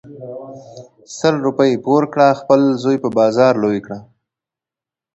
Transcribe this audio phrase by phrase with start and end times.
[1.17, 3.99] سل روپی پور کړه خپل زوی په بازار لوی کړه.